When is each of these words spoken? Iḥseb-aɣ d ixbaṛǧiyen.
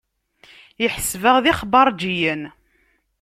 Iḥseb-aɣ 0.85 1.37
d 1.43 1.45
ixbaṛǧiyen. 1.51 2.41